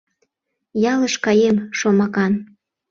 Ялыш 0.91 1.15
каем— 1.25 1.57
шомакан. 1.77 2.33